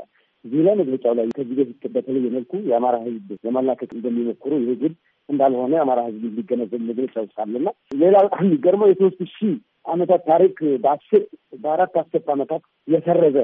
ላይ 0.63 0.75
መግለጫው 0.79 1.13
ላይ 1.17 1.25
ከዚህ 1.35 1.55
በፊት 1.59 1.83
በተለየ 1.93 2.29
መልኩ 2.33 2.53
የአማራ 2.69 2.95
ህዝብ 3.05 3.29
ለማላከቅ 3.45 3.89
እንደሚሞክሩ 3.93 4.53
ይህ 4.62 4.77
ግን 4.81 4.93
እንዳልሆነ 5.29 5.73
የአማራ 5.77 6.00
ህዝብ 6.07 6.23
ሊገነዘብ 6.38 6.81
መግለጫ 6.89 7.15
ውስጥ 7.25 7.38
አለና 7.43 7.67
ሌላ 8.01 8.15
በጣም 8.25 8.43
የሚገርመው 8.45 8.89
የሶስት 8.91 9.21
ሺህ 9.35 9.53
ዓመታት 9.85 10.21
ታሪክ 10.29 10.55
በአስር 10.83 11.23
በአራት 11.62 11.95
አስርት 12.01 12.27
ዓመታት 12.35 12.62
የሰረዘ 12.88 13.38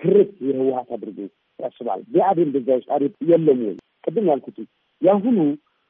ትርክ 0.00 0.30
የህወሀት 0.48 0.88
አድርጎ 0.96 1.18
ያስባል። 1.58 2.00
ብአዴን 2.08 2.50
በዛ 2.54 2.68
ውስጥ 2.78 2.88
አዴ 2.96 3.04
የለም 3.30 3.60
ወይ? 3.66 3.76
ቅድም 4.04 4.26
ያልኩት 4.30 4.58
የአሁኑ 5.02 5.38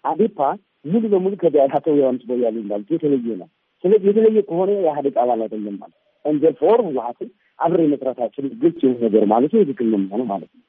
አዴፓ 0.04 0.38
ሙሉ 0.84 1.04
በሙሉ 1.12 1.32
ከአቶ 1.42 1.86
ዮሐንስ 1.98 2.22
ቦያሌ 2.28 2.56
እንዳሉት 2.62 2.90
የተለየ 2.94 3.36
ነው። 3.40 3.48
ስለዚህ 3.84 4.08
የተለየ 4.10 4.40
ከሆነ 4.48 4.70
የኢህአዴግ 4.76 5.16
አባል 5.22 5.40
አይደለም 5.44 5.76
ማለት 5.80 5.96
እንጀል 6.24 6.54
ፎር 6.60 6.80
ህወሀትን 6.86 7.28
አብሬ 7.58 7.80
መስራታችን 7.92 8.44
ግልጽ 8.60 8.80
የሆነ 8.84 9.00
ነገር 9.06 9.24
ማለት 9.32 9.52
ነው። 9.54 9.62
ትክክል 9.64 9.88
ነው 9.94 10.24
ማለት 10.26 10.50
ነው። 10.52 10.64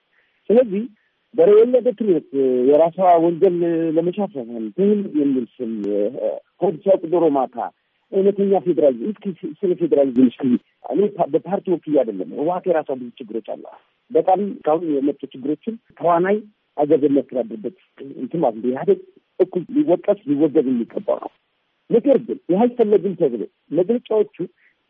ስለዚህ 0.49 0.83
በሬ 1.33 1.49
የወለደ 1.53 1.87
ትርት 1.97 2.29
የራሷ 2.69 2.95
ወንጀል 3.23 3.57
ለመሻፈን 3.97 4.47
ትህል 4.77 5.01
የሚል 5.19 5.45
ስም 5.55 5.73
ሆድ 6.61 6.77
ዶሮ 7.11 7.25
ማታ 7.35 7.57
እውነተኛ 8.11 8.59
ፌዴራሊዝም 8.65 9.09
እስኪ 9.11 9.25
ስለ 9.59 9.71
ፌዴራሊዝም 9.81 10.29
እስኪ 10.29 10.45
እኔ 10.85 10.99
በፓርቲ 11.33 11.65
ወክዬ 11.73 11.95
አይደለም። 12.01 12.29
ህወሀት 12.39 12.65
የራሷ 12.69 12.89
ብዙ 12.99 13.09
ችግሮች 13.19 13.47
አለ። 13.53 13.65
በጣም 14.11 14.39
እስካሁን 14.49 14.87
የመጡ 14.95 15.21
ችግሮችን 15.33 15.75
ተዋናይ 15.99 16.37
አገር 16.77 17.03
የሚያስተዳድርበት 17.05 17.77
እንትን 18.17 18.39
ማለት 18.39 18.65
ኢህአዴግ 18.69 18.99
እኩል 19.39 19.63
ሊወቀስ 19.75 20.19
ሊወገዝ 20.29 20.65
የሚገባው 20.71 21.19
ነው። 21.25 21.31
ነገር 21.89 22.17
ግን 22.25 22.39
ይህ 22.49 22.59
አይፈለግም 22.63 23.13
ተብሎ 23.21 23.41
መግለጫዎቹ 23.71 24.35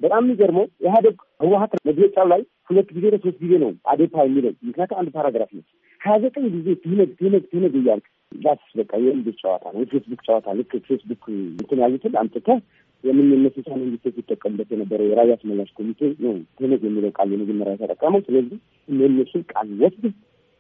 በጣም 0.02 0.22
የሚገርመው 0.24 0.66
ኢህአዴግ 0.84 1.16
ህወሀት 1.42 1.72
መግለጫው 1.90 2.28
ላይ 2.32 2.42
ሁለት 2.70 2.90
ጊዜ 2.96 3.06
ነው 3.14 3.20
ሶስት 3.24 3.38
ጊዜ 3.44 3.54
ነው 3.64 3.72
አዴፓ 3.92 4.16
የሚለው 4.26 4.52
ምክንያቱም 4.68 4.98
አንድ 5.00 5.10
ፓራግራፍ 5.16 5.50
ነች። 5.58 5.68
ሀያ 6.02 6.16
ዘጠኝ 6.24 6.46
ጊዜ 6.56 6.68
ትህነግ 6.84 7.10
ትህነግ 7.20 7.44
ትህነግ 7.50 7.74
እያልክ 7.80 8.06
ዳስ 8.38 8.62
በቃ 8.80 8.92
የእንግሊዝ 9.04 9.38
ጨዋታ 9.42 9.66
ነው፣ 9.74 9.80
የፌስቡክ 9.84 10.22
ጨዋታ 10.28 10.48
ልክ 10.60 10.72
ፌስቡክ 10.88 11.24
እንትን 11.32 11.82
ያሉትን 11.84 12.14
አምጥተህ 12.22 12.60
የምንነሱሳን 13.04 13.82
እንዲቴክ 13.84 14.16
ይጠቀምበት 14.22 14.70
የነበረው 14.74 15.08
የራያ 15.10 15.36
አስመላሽ 15.38 15.70
ኮሚቴ 15.78 16.00
ነው 16.24 16.34
ትህነግ 16.58 16.82
የሚለው 16.88 17.12
ቃል 17.18 17.30
የመጀመሪያ 17.34 17.76
የተጠቀመው። 17.78 18.22
ስለዚህ 18.28 18.58
የእነሱን 18.90 19.44
ቃል 19.54 19.70
ወስድ 19.82 20.06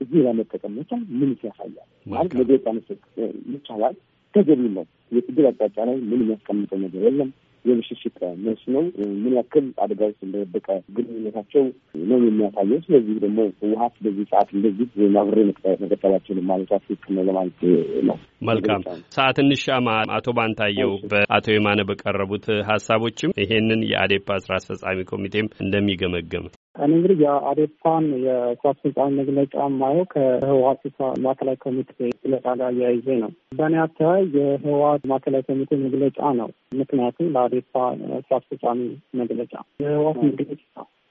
እዚህ 0.01 0.19
ላይ 0.25 0.33
መጠቀም 0.37 0.73
መቻል 0.79 1.01
ምን 1.19 1.31
ያሳያል? 1.41 1.73
ማለት 2.05 2.33
መግለጫ 2.39 2.65
መስጠት 2.77 3.01
ይቻላል፣ 3.53 3.95
ተገቢ 4.33 4.61
ነው። 4.75 4.85
የትግል 5.11 5.45
አቅጣጫ 5.49 5.77
ላይ 5.89 5.97
ምን 6.09 6.19
የሚያስቀምጠው 6.23 6.79
ነገር 6.85 7.01
የለም። 7.07 7.29
የብሽሽቅ 7.65 8.15
ነው። 8.73 8.83
ምን 9.21 9.33
ያክል 9.37 9.65
አደጋ 9.83 10.01
ውስጥ 10.09 10.21
እንደወደቀ 10.27 10.67
ግንኙነታቸው 10.97 11.63
ነው 12.05 12.19
የሚያሳየው። 12.23 12.79
ስለዚህ 12.85 13.15
ደግሞ 13.25 13.39
ህወሀት 13.61 13.95
በዚህ 14.05 14.25
ሰዓት 14.31 14.49
እንደዚህ 14.55 14.87
አብሬ 15.21 15.37
መቀጠላቸውን 15.49 16.41
ማለቷ 16.49 16.71
ትክክል 16.83 17.13
ነው 17.17 17.25
ለማለት 17.29 17.61
ነው። 18.09 18.17
መልካም 18.49 18.83
ሰዓት 19.15 19.37
እንሻማ። 19.43 19.87
አቶ 20.17 20.27
ባንታየው 20.37 20.93
በአቶ 21.11 21.47
የማነ 21.53 21.81
በቀረቡት 21.89 22.47
ሀሳቦችም 22.69 23.35
ይሄንን 23.43 23.81
የአዴፓ 23.91 24.39
ስራ 24.43 24.53
አስፈጻሚ 24.59 24.99
ኮሚቴም 25.11 25.51
እንደሚገመገም 25.63 26.47
እኔ 26.79 26.91
እንግዲህ 26.97 27.17
የአዴፓን 27.23 28.05
የስራ 28.25 28.67
አስፈጻሚ 28.71 29.09
መግለጫ 29.19 29.65
ማየው 29.79 30.05
ከህወሀት 30.11 30.83
ማዕከላዊ 31.23 31.57
ኮሚቴ 31.63 31.89
መግለጫ 32.13 32.45
ጋር 32.59 32.69
እያይዜ 32.75 33.07
ነው። 33.23 33.31
በእኔ 33.57 33.75
አተያይ 33.83 34.21
የህወሀት 34.37 35.03
ማዕከላዊ 35.11 35.43
ኮሚቴ 35.49 35.79
መግለጫ 35.85 36.19
ነው። 36.39 36.49
ምክንያቱም 36.81 37.31
ለአዴፓ 37.35 37.73
ስራ 38.21 38.37
አስፈጻሚ 38.39 38.81
መግለጫ 39.21 39.53
የህወሀት 39.83 40.19
መግለጫ 40.29 40.63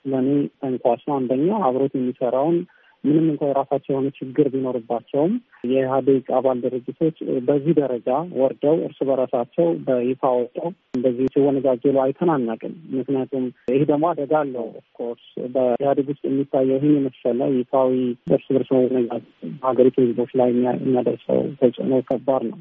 ለእኔ 0.04 0.28
ተንኳሽ 0.60 1.04
አንደኛ 1.14 1.48
አብሮት 1.66 1.94
የሚሰራውን 1.96 2.58
ምንም 3.04 3.26
እንኳ 3.30 3.42
የራሳቸው 3.48 3.92
የሆነ 3.92 4.08
ችግር 4.16 4.46
ቢኖርባቸውም 4.52 5.32
የኢህአዴግ 5.64 6.24
አባል 6.38 6.58
ድርጅቶች 6.64 7.16
በዚህ 7.46 7.74
ደረጃ 7.78 8.08
ወርደው 8.38 8.76
እርስ 8.86 8.98
በራሳቸው 9.08 9.66
በይፋ 9.86 10.30
ወጥተው 10.38 10.68
እንደዚህ 10.98 11.26
ሲወነጃጀሉ 11.34 11.96
አይተን 12.04 12.32
አናውቅም። 12.32 12.74
ምክንያቱም 12.96 13.44
ይህ 13.72 13.84
ደግሞ 13.90 14.06
አደጋ 14.10 14.32
አለው። 14.42 14.66
of 14.80 14.92
course 14.92 15.26
በኢህአዴግ 15.54 16.08
ውስጥ 16.12 16.24
የሚታየው 16.28 16.78
ይህን 16.78 16.96
የመሰለ 16.98 17.40
ይፋዊ 17.56 17.92
እርስ 18.30 18.48
በርስ 18.48 18.70
መወነጃጀል 18.76 19.22
ሀገሪቱ 19.64 19.96
ህዝቦች 20.04 20.32
ላይ 20.40 20.50
የሚያደርሰው 20.54 21.40
ተጽዕኖ 21.60 22.00
ከባድ 22.10 22.44
ነው። 22.50 22.58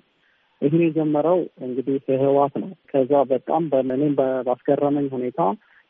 ይህን 0.61 0.83
የጀመረው 0.83 1.39
እንግዲህ 1.65 1.95
ህወሓት 2.21 2.53
ነው። 2.61 2.69
ከዛ 2.91 3.11
በጣም 3.31 3.63
በእኔም 3.71 4.13
ባስገረመኝ 4.47 5.07
ሁኔታ 5.15 5.41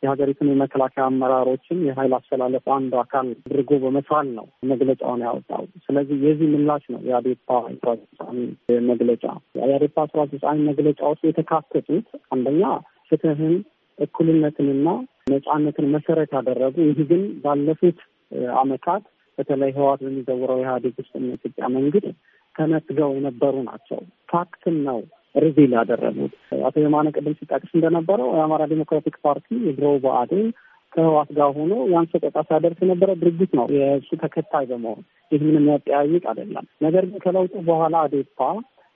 የሀገሪቱን 0.04 0.50
የመከላከያ 0.50 1.04
አመራሮችን 1.08 1.78
የሀይል 1.86 2.14
አስተላለፍ 2.18 2.66
አንዱ 2.76 2.94
አካል 3.02 3.28
አድርጎ 3.42 3.80
በመሳል 3.84 4.28
ነው 4.36 4.46
መግለጫውን 4.72 5.24
ያወጣው። 5.28 5.64
ስለዚህ 5.86 6.18
የዚህ 6.26 6.50
ምላሽ 6.54 6.84
ነው 6.94 7.02
የአዴፓ 7.08 7.48
ስራ 7.76 7.90
አስፈጻሚ 7.96 8.38
መግለጫ። 8.90 9.24
የአዴፓ 9.62 9.98
ስራ 10.12 10.22
አስፈጻሚ 10.26 10.58
መግለጫ 10.70 11.02
ውስጥ 11.12 11.24
የተካተቱት 11.30 12.08
አንደኛ 12.32 12.64
ፍትህን፣ 13.12 13.56
እኩልነትንና 13.98 14.88
ነጻነትን 15.32 15.86
መሰረት 15.94 16.32
ያደረጉ 16.38 16.76
ይህ 16.90 17.00
ግን 17.10 17.24
ባለፉት 17.44 18.00
አመታት 18.58 19.04
በተለይ 19.38 19.72
ህወሓት 19.76 20.02
በሚዘውረው 20.06 20.60
ኢህአዴግ 20.62 20.96
ውስጥ 21.02 21.14
የኢትዮጵያ 21.22 21.66
መንግስት 21.76 22.08
ተነፍገው 22.56 23.10
የነበሩ 23.16 23.56
ናቸው። 23.68 24.00
fact 24.32 24.63
ን 24.63 24.78
ነው 24.88 25.00
reveal 25.36 25.72
ያደረጉት። 25.78 26.34
አቶ 26.68 26.76
የማነ 26.84 27.08
ቅድም 27.16 27.36
ሲጠቅስ 27.40 27.72
እንደነበረው 27.78 28.30
የአማራ 28.36 28.64
Democratic 28.72 29.18
Party 29.26 29.48
የድሮው 29.66 29.96
ብአዴን 30.04 30.48
ከህወሓት 30.94 31.30
ጋር 31.38 31.50
ሆኖ 31.58 31.74
ያን 31.92 32.08
ሰቆቃ 32.12 32.36
ሲያደርስ 32.48 32.80
የነበረ 32.84 33.12
ድርጅት 33.22 33.52
ነው 33.58 33.66
የእሱ 33.76 34.10
ተከታይ 34.22 34.66
በመሆን 34.70 35.02
ይህ 35.32 35.42
ምንም 35.46 35.58
የሚያጠያይቅ 35.60 36.24
አይደለም። 36.32 36.66
ነገር 36.86 37.06
ግን 37.10 37.22
ከለውጡ 37.26 37.54
በኋላ 37.68 37.96
አዴፓ 38.06 38.40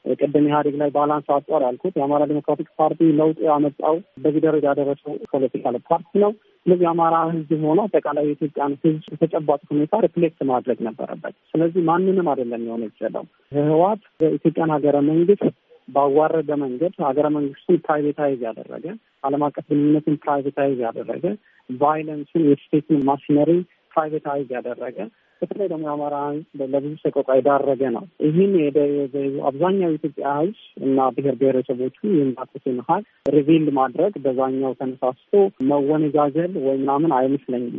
ቅድም 0.05 0.45
ኢህአዴግ 0.47 0.75
ላይ 0.81 0.89
balance 0.93 1.27
of 1.33 1.41
power 1.41 1.61
ያልኩት 1.65 1.95
የአማራ 1.97 2.21
Democratic 2.29 2.69
Party 2.79 3.09
ለውጡ 3.17 3.39
ያመጣው 3.47 3.95
በዚህ 4.23 4.41
ደረጃ 4.45 4.65
ያደረሰው 4.71 5.13
political 5.33 5.75
party 5.89 6.11
ነው። 6.23 6.31
ስለዚህ 6.65 6.83
የአማራ 6.85 7.15
ህዝብ 7.29 7.61
ሆኖ 7.67 7.81
አጠቃላይ 7.87 8.25
የኢትዮጵያን 8.25 8.73
ህዝብ 8.83 9.13
ተጨባጭ 9.21 9.61
ሁኔታ 9.71 9.99
reflect 10.05 10.39
ማድረግ 10.51 10.79
ነበረበት። 10.87 11.35
ስለዚህ 11.51 11.83
ማንንም 11.87 12.29
አይደለም 12.33 12.63
የሆነ 12.67 12.83
ይችላል 12.89 13.27
ህወሓት 13.61 14.01
በኢትዮጵያን 14.21 14.73
ሀገረ 14.75 14.97
መንግስት 15.07 15.45
ባዋረደ 15.87 16.51
መንገድ 16.61 16.93
ሀገረ 17.05 17.27
መንግስቱን 17.35 17.81
privatize 17.85 18.39
ያደረገ 18.47 18.85
ዓለም 19.23 19.43
አቀፍ 19.47 19.65
ግንኙነትን 19.71 20.15
privatize 20.23 20.77
ያደረገ 20.85 21.25
violence 21.69 22.30
ን 22.30 22.45
የ 22.49 22.61
state 22.61 22.90
ን 22.90 23.01
machinery 23.09 23.51
privatize 23.93 24.47
ያደረገ 24.57 24.97
በተለይ 25.41 25.67
ደግሞ 25.69 25.83
የአማራ 25.87 26.15
ለብዙ 26.63 26.91
ሰቆቃ 27.03 27.27
የዳረገ 27.37 27.81
ነው። 27.95 28.03
ይህን 28.25 28.51
አብዛኛው 29.49 29.89
የኢትዮጵያ 29.89 30.33
ሕዝብ 30.39 30.57
እና 30.87 31.07
ብሔር 31.15 31.35
ብሔረሰቦቹ 31.39 31.95
የሚያውቁትን 32.09 32.77
ሀቅ 32.87 33.03
reveal 33.27 33.65
ማድረግ 33.79 34.13
በዛኛው 34.25 34.73
ተነሳስቶ 34.79 35.33
መወነጃጀል 35.71 36.53
ወይ 36.65 36.77
ምናምን 36.83 37.13
አይመስለኝም። 37.19 37.73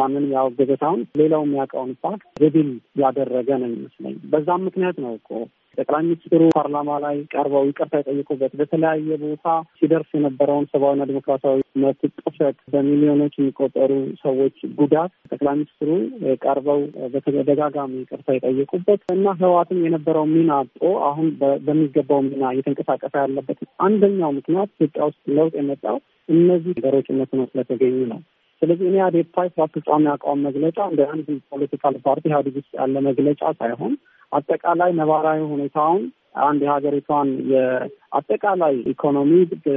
ማንንም 0.00 0.28
ያወገዘ 0.36 0.70
ሳይሆን 0.82 1.02
ሌላው 1.20 1.42
የሚያውቀውን 1.46 1.92
fact 2.04 2.28
reveal 2.44 2.70
ያደረገ 3.02 3.48
ነው 3.62 3.70
ይመስለኝ። 3.74 4.16
በዛም 4.32 4.64
ምክንያት 4.68 4.98
ነው 5.06 5.12
እኮ 5.18 5.30
ጠቅላይ 5.78 6.02
ሚኒስትሩ 6.04 6.42
ፓርላማ 6.54 6.90
ላይ 7.04 7.16
ቀርበው 7.32 7.64
ይቅርታ 7.68 7.94
የጠየቁበት 8.00 8.52
በተለያየ 8.60 9.18
ቦታ 9.22 9.46
ሲደርስ 9.78 10.10
የነበረውን 10.16 10.68
ሰብአዊና 10.72 11.04
ዲሞክራሲያዊ 11.10 11.60
መብት 11.82 12.02
ጥሰት፣ 12.20 12.56
በሚሊዮኖች 12.72 13.34
የሚቆጠሩ 13.38 13.92
ሰዎች 14.22 14.56
ጉዳት 14.80 15.12
ጠቅላይ 15.30 15.54
ሚኒስትሩ 15.56 15.90
ቀርበው 16.44 16.80
በተደጋጋሚ 17.14 17.92
ይቅርታ 18.02 18.28
የጠየቁበት 18.36 19.02
እና 19.16 19.36
ህወሓትም 19.40 19.84
የነበረው 19.86 20.26
ሚና 20.34 20.50
አጦ 20.62 20.80
አሁን 21.08 21.28
በሚገባው 21.66 22.22
ሚና 22.28 22.44
እየተንቀሳቀሰ 22.54 23.14
ያለበት 23.24 23.60
አንደኛው 23.86 24.32
ምክንያት 24.38 24.70
ኢትዮጵያ 24.76 25.04
ውስጥ 25.10 25.22
ለውጥ 25.38 25.54
የመጣው 25.58 25.98
እነዚህ 26.28 26.72
ነገሮች 26.78 27.06
እውነት 27.12 27.30
ነው 27.38 27.46
ስለተገኙ 27.52 27.98
ነው። 28.12 28.20
ስለዚህ 28.62 28.86
እኔ 28.90 28.96
አዴፓ 29.04 29.34
ስራ 29.48 29.62
አስፈጻሚ 29.66 30.06
አቋም 30.12 30.40
መግለጫ 30.46 30.78
እንደ 30.90 31.02
አንድ 31.12 31.26
ፖለቲካል 31.52 31.96
ፓርቲ 32.06 32.24
ኢህአዴግ 32.30 32.54
ውስጥ 32.60 32.72
ያለ 32.78 33.00
መግለጫ 33.06 33.42
ሳይሆን 33.60 33.92
አጠቃላይ 34.32 34.90
ነባራዊ 34.98 35.40
ሁኔታውን 35.52 36.02
አንድ 36.42 36.60
የሀገሪቷን 36.64 37.28
የአጠቃላይ 37.52 38.74
ኢኮኖሚ 38.92 39.30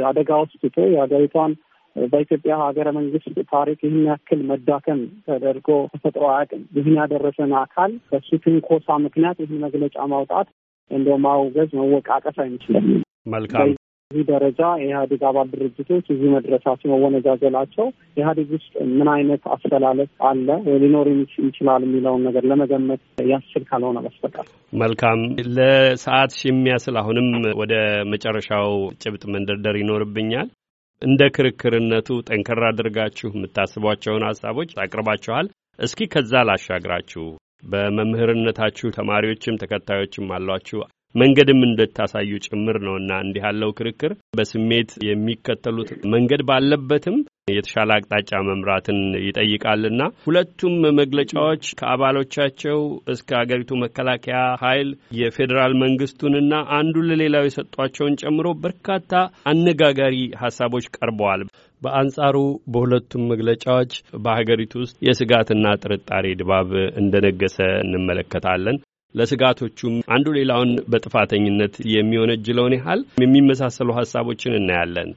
አደጋ 0.10 0.32
ውስጥ 0.42 0.56
ትቶ 0.64 0.78
የሀገሪቷን 0.94 1.52
በኢትዮጵያ 1.96 2.54
ሀገረ 2.62 2.88
መንግስት 2.98 3.38
ታሪክ 3.52 3.80
ይህን 3.86 4.04
ያክል 4.10 4.42
መዳከም 4.52 5.00
ተደርጎ 5.26 5.70
ተፈጥሮ 5.94 6.24
አያውቅም። 6.32 6.62
ይህን 6.78 6.96
ያደረሰን 7.00 7.54
አካል 7.62 7.94
በሱ 8.12 8.30
ትንኮሳ 8.46 8.98
ምክንያት 9.06 9.40
ይህን 9.44 9.64
መግለጫ 9.66 9.98
ማውጣት 10.14 10.50
እንደ 10.92 11.18
ማውገዝ 11.26 11.70
መወቃቀስ 11.80 12.38
አይመስለኝም። 12.44 13.02
መልካም 13.34 13.72
በዚህ 14.12 14.26
ደረጃ 14.32 14.62
የኢህአዴግ 14.80 15.22
አባል 15.28 15.48
ድርጅቶች 15.52 16.06
እዚህ 16.14 16.30
መድረሳቸው 16.34 16.88
መወነጃጀላቸው 16.94 17.86
ኢህአዴግ 18.18 18.50
ውስጥ 18.56 18.72
ምን 18.92 19.10
አይነት 19.14 19.44
አስተላለፍ 19.54 20.10
አለ 20.30 20.48
ሊኖር 20.82 21.08
ይችላል 21.46 21.84
የሚለውን 21.86 22.26
ነገር 22.28 22.44
ለመገመት 22.52 23.02
ያስችል 23.32 23.64
ካልሆነ 23.70 24.00
በስተቀር። 24.06 24.48
መልካም 24.82 25.22
ለሰዓት 25.56 26.36
የሚያስል 26.44 26.98
አሁንም 27.02 27.30
ወደ 27.62 27.74
መጨረሻው 28.14 28.70
ጭብጥ 29.04 29.24
መንደርደር 29.36 29.78
ይኖርብኛል። 29.82 30.50
እንደ 31.02 31.22
ክርክርነቱ 31.36 32.10
ጠንከር 32.28 32.62
አድርጋችሁ 32.68 33.30
የምታስቧቸውን 33.34 34.26
ሀሳቦች 34.30 34.72
አቅርባችኋል። 34.84 35.48
እስኪ 35.80 36.08
ከዛ 36.14 36.34
ላሻግራችሁ። 36.50 37.24
በመምህርነታችሁ 37.66 38.88
ተማሪዎችም 38.98 39.60
ተከታዮችም 39.62 40.32
አሏችሁ 40.36 40.80
መንገድም 41.16 41.62
እንድታሳዩ 41.66 42.32
ጭምር 42.46 42.78
ነውና 42.86 43.12
እንዲህ 43.24 43.44
ያለው 43.46 43.72
ክርክር 43.78 44.12
በስሜት 44.38 44.92
የሚከተሉት 45.08 45.90
መንገድ 46.14 46.42
ባለበትም 46.50 47.18
የተሻለ 47.52 47.90
አቅጣጫ 47.96 48.40
መምራትን 48.48 49.00
ይጠይቃልና 49.26 50.02
ሁለቱም 50.26 50.76
መግለጫዎች 51.00 51.64
ከአባሎቻቸው 51.80 52.80
እስከ 53.14 53.30
አገሪቱ 53.40 53.80
መከላከያ 53.84 54.40
ኃይል 54.64 54.90
የፌዴራል 55.20 55.74
መንግስቱንና 55.84 56.54
አንዱ 56.78 56.96
ለሌላው 57.10 57.48
የሰጧቸውን 57.48 58.18
ጨምሮ 58.24 58.48
በርካታ 58.64 59.10
አነጋጋሪ 59.52 60.16
ሀሳቦች 60.44 60.88
ቀርበዋል። 60.96 61.44
በአንጻሩ 61.82 62.38
በሁለቱም 62.74 63.24
መግለጫዎች 63.32 63.94
በሀገሪቱ 64.24 64.74
ውስጥ 64.84 64.96
የስጋትና 65.08 65.66
ጥርጣሬ 65.84 66.26
ድባብ 66.42 66.70
እንደነገሰ 67.02 67.58
እንመለከታለን። 67.86 68.78
ለስጋቶቹም 69.16 69.96
አንዱ 70.16 70.28
ሌላውን 70.38 70.72
በጥፋተኝነት 70.92 71.76
የሚወነጅለውን 71.96 72.78
ያህል 72.78 73.02
የሚመሳሰሉ 73.24 73.90
ሀሳቦችን 74.00 74.58
እናያለን። 74.60 75.12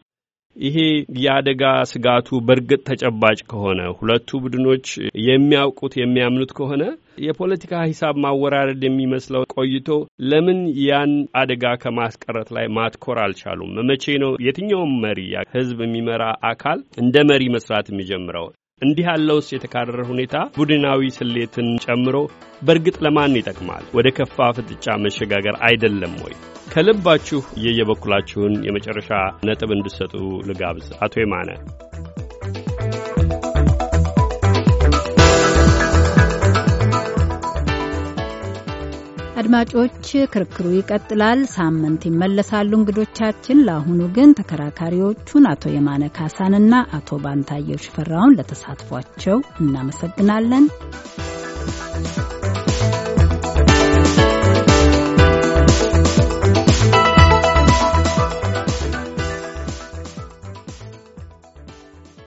ይሄ 0.57 0.77
የአደጋ 1.23 1.63
ስጋቱ 1.91 2.29
በእርግጥ 2.47 2.81
ተጨባጭ 2.89 3.39
ከሆነ 3.51 3.81
ሁለቱ 3.99 4.39
ቡድኖች 4.43 4.87
የሚያውቁት 5.25 5.95
የሚያምኑት 5.99 6.53
ከሆነ 6.59 6.83
የፖለቲካ 7.25 7.83
ሂሳብ 7.89 8.15
ማወራረድ 8.25 8.83
የሚመስለው 8.87 9.43
ቆይቶ 9.55 9.89
ለምን 10.31 10.61
ያን 10.85 11.13
አደጋ 11.41 11.75
ከማስቀረት 11.83 12.49
ላይ 12.57 12.67
ማትኮር 12.77 13.19
አልቻሉም? 13.25 13.73
መቼ 13.91 14.05
ነው 14.25 14.33
የትኛውም 14.47 14.93
መሪ 15.05 15.21
ህዝብ 15.55 15.81
የሚመራ 15.85 16.23
አካል 16.51 16.81
እንደ 17.03 17.17
መሪ 17.31 17.43
መስራት 17.57 17.89
የሚጀምረው? 17.93 18.47
እንዲህ 18.83 19.07
ያለውስ 19.09 19.49
የተካረረ 19.53 20.01
ሁኔታ 20.09 20.37
ቡድናዊ 20.57 21.11
ስሌትን 21.17 21.69
ጨምሮ 21.85 22.17
በእርግጥ 22.63 22.97
ለማን 23.05 23.37
ይጠቅማል? 23.39 23.85
ወደ 23.97 24.09
ከፋ 24.17 24.47
ፍጥጫ 24.57 24.97
መሸጋገር 25.05 25.57
አይደለም 25.69 26.15
ወይ? 26.25 26.35
ከልባችሁ 26.73 27.41
የየበኩላችሁን 27.65 28.55
የመጨረሻ 28.67 29.11
ነጥብ 29.49 29.73
እንድሰጡ 29.77 30.15
ልጋብዝ። 30.49 30.89
አቶ 31.07 31.15
የማነ 31.21 31.51
አድማጮች፣ 39.57 40.05
ክርክሩ 40.33 40.65
ይቀጥላል። 40.73 41.41
ሳምንት 41.53 42.03
ይመለሳሉ 42.09 42.71
እንግዶቻችን። 42.79 43.59
ለአሁኑ 43.67 44.01
ግን 44.17 44.35
ተከራካሪዎቹን 44.39 45.47
አቶ 45.53 45.73
የማነ 45.75 46.11
ካሳንና 46.17 46.75
አቶ 46.99 47.19
ባንታየው 47.25 47.83
ሽፈራውን 47.85 48.37
ለተሳትፏቸው 48.39 49.37
እናመሰግናለን። 49.61 50.67